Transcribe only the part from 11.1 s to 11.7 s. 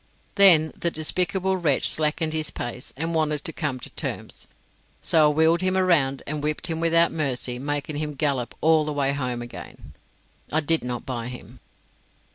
him.